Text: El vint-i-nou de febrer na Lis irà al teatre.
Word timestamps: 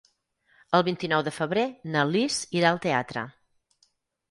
El 0.77 0.83
vint-i-nou 0.87 1.25
de 1.27 1.33
febrer 1.35 1.67
na 1.97 2.07
Lis 2.15 2.41
irà 2.61 2.73
al 2.73 2.83
teatre. 2.89 3.29